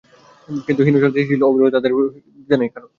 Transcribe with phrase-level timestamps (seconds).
[0.65, 2.87] কিন্তু হীন স্বার্থ হাসিলে অবলীলায় তাদের প্রাণ হরণে দ্বিধা নেই কারও।